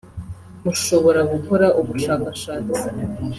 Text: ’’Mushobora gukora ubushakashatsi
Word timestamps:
’’Mushobora 0.63 1.21
gukora 1.33 1.65
ubushakashatsi 1.79 2.79